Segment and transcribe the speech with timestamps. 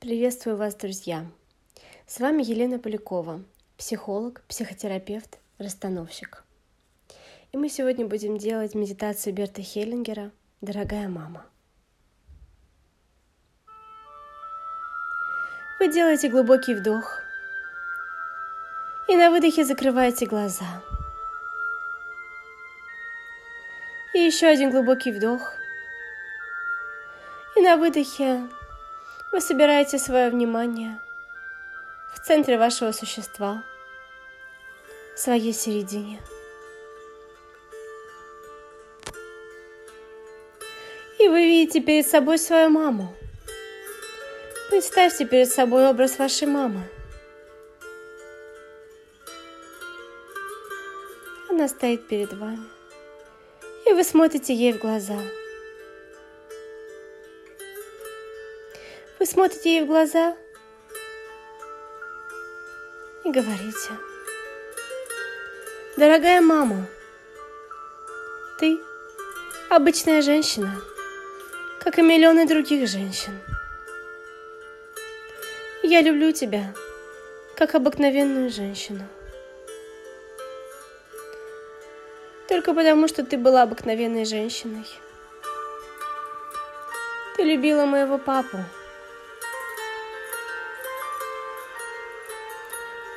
[0.00, 1.26] Приветствую вас, друзья!
[2.06, 3.42] С вами Елена Полякова,
[3.76, 6.42] психолог, психотерапевт, расстановщик.
[7.52, 10.30] И мы сегодня будем делать медитацию Берта Хеллингера
[10.62, 11.44] «Дорогая мама».
[15.78, 17.20] Вы делаете глубокий вдох
[19.06, 20.82] и на выдохе закрываете глаза.
[24.14, 25.52] И еще один глубокий вдох.
[27.54, 28.48] И на выдохе
[29.32, 31.00] вы собираете свое внимание
[32.14, 33.62] в центре вашего существа,
[35.14, 36.20] в своей середине.
[41.18, 43.14] И вы видите перед собой свою маму.
[44.70, 46.82] Представьте перед собой образ вашей мамы.
[51.48, 52.64] Она стоит перед вами,
[53.86, 55.18] и вы смотрите ей в глаза–
[59.20, 60.34] Вы смотрите ей в глаза
[63.22, 63.90] и говорите,
[65.98, 66.86] дорогая мама,
[68.58, 68.80] ты
[69.68, 70.74] обычная женщина,
[71.80, 73.38] как и миллионы других женщин.
[75.82, 76.72] Я люблю тебя,
[77.56, 79.06] как обыкновенную женщину.
[82.48, 84.86] Только потому, что ты была обыкновенной женщиной.
[87.36, 88.56] Ты любила моего папу,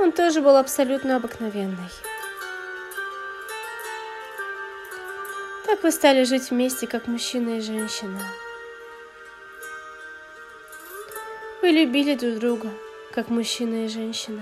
[0.04, 1.90] Он тоже был абсолютно обыкновенный.
[5.66, 8.20] Так вы стали жить вместе, как мужчина и женщина.
[11.62, 12.70] Вы любили друг друга,
[13.14, 14.42] как мужчина и женщина.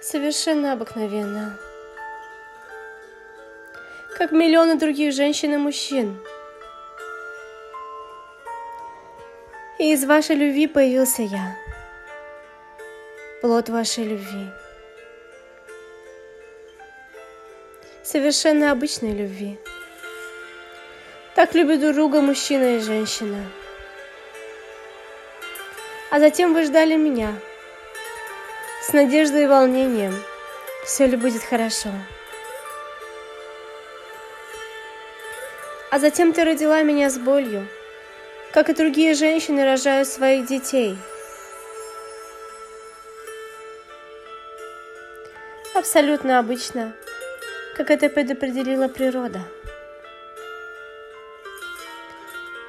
[0.00, 1.58] Совершенно обыкновенно.
[4.16, 6.18] Как миллионы других женщин и мужчин.
[9.78, 11.66] И из вашей любви появился я
[13.46, 14.48] плод вашей любви.
[18.02, 19.56] Совершенно обычной любви.
[21.36, 23.40] Так любят друг друга мужчина и женщина.
[26.10, 27.34] А затем вы ждали меня.
[28.82, 30.20] С надеждой и волнением.
[30.84, 31.90] Все ли будет хорошо.
[35.92, 37.68] А затем ты родила меня с болью,
[38.52, 40.98] как и другие женщины рожают своих детей–
[45.78, 46.94] абсолютно обычно,
[47.76, 49.40] как это предопределила природа.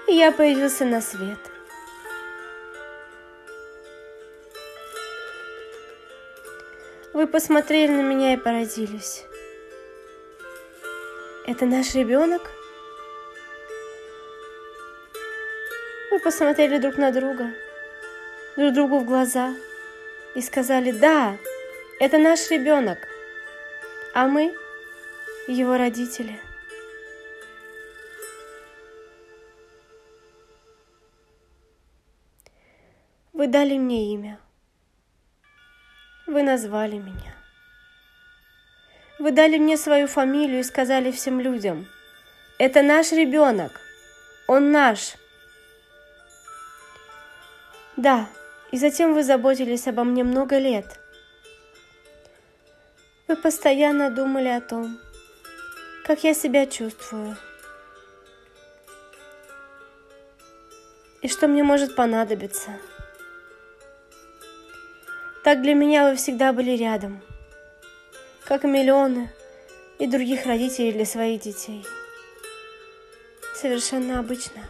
[0.07, 1.39] И я появился на свет.
[7.13, 9.25] Вы посмотрели на меня и поразились.
[11.45, 12.51] Это наш ребенок?
[16.11, 17.51] Мы посмотрели друг на друга,
[18.55, 19.53] друг другу в глаза
[20.35, 21.37] и сказали «Да,
[21.99, 22.99] это наш ребенок,
[24.13, 24.53] а мы
[25.47, 26.39] его родители.
[33.33, 34.39] Вы дали мне имя.
[36.27, 37.35] Вы назвали меня.
[39.17, 41.87] Вы дали мне свою фамилию и сказали всем людям,
[42.59, 43.81] это наш ребенок,
[44.47, 45.15] он наш.
[47.95, 48.27] Да,
[48.71, 50.99] и затем вы заботились обо мне много лет–
[53.27, 54.97] вы постоянно думали о том,
[56.05, 57.35] как я себя чувствую.
[61.21, 62.79] И что мне может понадобиться.
[65.43, 67.21] Так для меня вы всегда были рядом,
[68.45, 69.29] как миллионы
[69.99, 71.85] и других родителей для своих детей.
[73.55, 74.61] Совершенно обычно.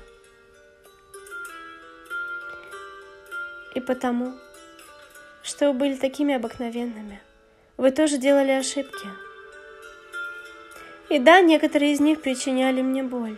[3.75, 4.34] И потому,
[5.44, 7.22] что вы были такими обыкновенными–
[7.77, 9.07] вы тоже делали ошибки.
[11.09, 13.38] И да, некоторые из них причиняли мне боль.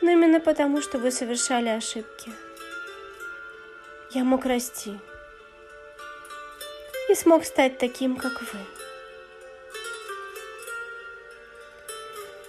[0.00, 2.32] Но именно потому, что вы совершали ошибки,
[4.10, 4.98] я мог расти
[7.08, 8.58] и смог стать таким, как вы.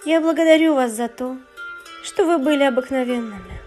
[0.04, 1.36] Я благодарю вас за то,
[2.02, 3.57] что вы были обыкновенными.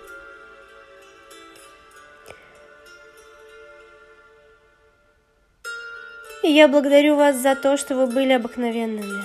[6.43, 9.23] И я благодарю вас за то, что вы были обыкновенными.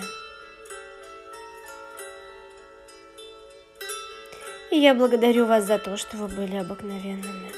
[4.71, 7.53] И я благодарю вас за то, что вы были обыкновенными.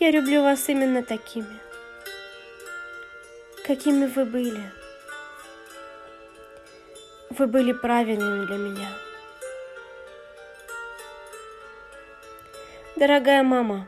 [0.00, 1.60] Я люблю вас именно такими,
[3.64, 4.72] какими вы были.
[7.30, 8.88] Вы были правильными для меня.
[12.96, 13.86] Дорогая мама,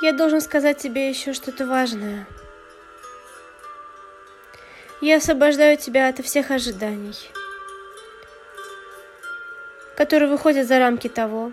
[0.00, 2.26] я должен сказать тебе еще что-то важное.
[5.00, 7.16] Я освобождаю тебя от всех ожиданий,
[9.96, 11.52] которые выходят за рамки того,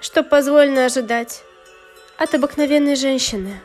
[0.00, 1.44] что позволено ожидать
[2.18, 3.60] от обыкновенной женщины.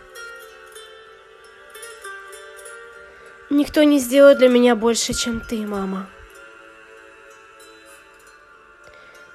[3.49, 6.09] Никто не сделает для меня больше, чем ты, мама.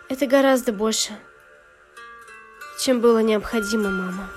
[0.08, 1.12] Это гораздо больше,
[2.78, 4.28] чем было необходимо, мама.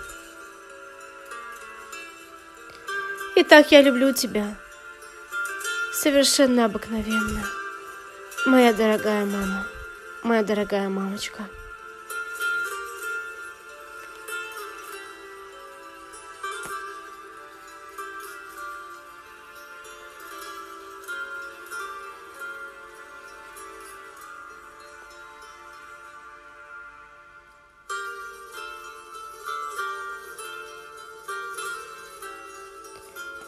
[3.35, 4.55] Итак, я люблю тебя.
[5.93, 7.43] Совершенно обыкновенно.
[8.45, 9.65] Моя дорогая мама.
[10.23, 11.43] Моя дорогая мамочка.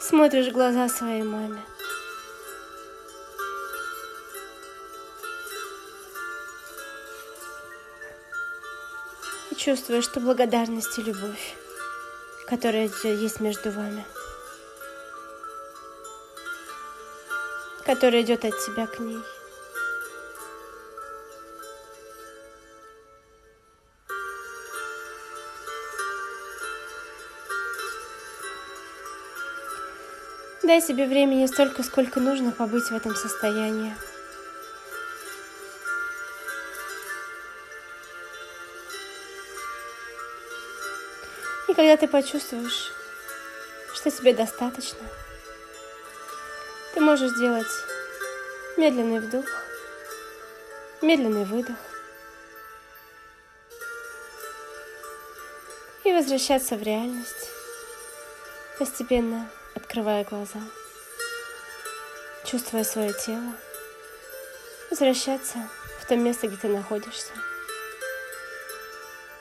[0.02, 1.62] Смотришь в глаза своей маме.
[9.52, 11.56] И чувствуешь, что благодарность и любовь,
[12.48, 14.04] которая есть между вами,
[17.86, 19.20] которая идет от тебя к ней.
[30.64, 33.96] Дай себе времени столько, сколько нужно побыть в этом состоянии.
[41.68, 42.92] И когда ты почувствуешь,
[43.96, 45.00] что тебе достаточно,
[46.94, 47.66] ты можешь сделать
[48.78, 49.46] медленный вдох,
[51.02, 51.78] медленный выдох
[56.04, 57.50] и возвращаться в реальность
[58.78, 60.60] постепенно открывая глаза,
[62.46, 63.54] чувствуя свое тело,
[64.90, 65.70] возвращаться
[66.02, 67.32] в то место, где ты находишься.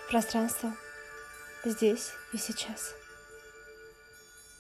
[0.09, 0.73] Пространство
[1.65, 2.95] здесь и сейчас.